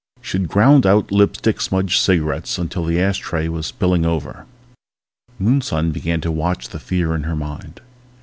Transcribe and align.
She'd 0.19 0.47
ground 0.47 0.87
out 0.87 1.11
lipstick 1.11 1.61
smudged 1.61 1.99
cigarettes 1.99 2.57
until 2.57 2.85
the 2.85 2.99
ash 2.99 3.19
tray 3.19 3.47
was 3.47 3.67
spilling 3.67 4.03
over. 4.03 4.47
Moonson 5.37 5.91
began 5.91 6.21
to 6.21 6.31
watch 6.31 6.69
the 6.69 6.79
fear 6.79 7.13
in 7.13 7.21
her 7.21 7.35
mind 7.35 7.81